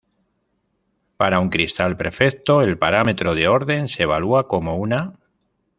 Para 1.15 1.37
un 1.39 1.51
cristal 1.51 1.95
perfecto, 1.95 2.63
el 2.63 2.75
parámetro 2.79 3.35
de 3.35 3.47
orden 3.47 3.87
se 3.87 4.01
evalúa 4.01 4.47
como 4.47 4.77
una. 4.77 5.13